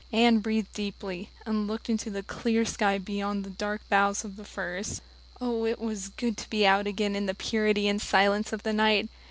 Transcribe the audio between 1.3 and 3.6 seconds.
and looked into the clear sky beyond the